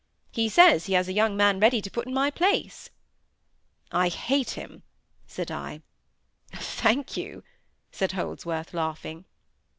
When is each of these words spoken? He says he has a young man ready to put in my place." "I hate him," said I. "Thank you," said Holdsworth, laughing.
He 0.31 0.49
says 0.49 0.87
he 0.87 0.93
has 0.93 1.07
a 1.07 1.13
young 1.13 1.37
man 1.37 1.59
ready 1.59 1.79
to 1.79 1.91
put 1.91 2.07
in 2.07 2.13
my 2.15 2.31
place." 2.31 2.89
"I 3.91 4.07
hate 4.09 4.49
him," 4.57 4.81
said 5.27 5.51
I. 5.51 5.83
"Thank 6.55 7.15
you," 7.17 7.43
said 7.91 8.13
Holdsworth, 8.13 8.73
laughing. 8.73 9.25